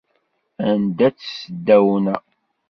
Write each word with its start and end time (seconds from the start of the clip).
Anda-tt 0.67 1.33
tdawna? 1.43 2.17